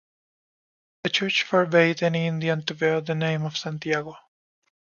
The 1.03 1.11
church 1.11 1.43
forbade 1.43 2.01
any 2.01 2.25
Indian 2.25 2.65
to 2.65 2.73
bear 2.73 3.01
the 3.01 3.13
name 3.13 3.43
of 3.45 3.55
Santiago. 3.55 4.17